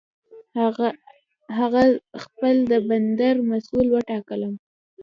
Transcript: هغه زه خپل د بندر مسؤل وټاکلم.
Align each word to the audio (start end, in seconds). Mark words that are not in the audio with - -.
هغه 1.57 1.81
زه 1.89 2.01
خپل 2.23 2.55
د 2.71 2.73
بندر 2.87 3.35
مسؤل 3.51 3.85
وټاکلم. 3.89 4.53